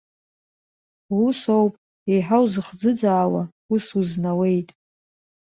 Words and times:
Усоуп, 1.23 1.73
еиҳа 2.11 2.37
узыхӡыӡаауа 2.43 3.41
ус 3.73 3.85
узнауеит. 3.99 4.69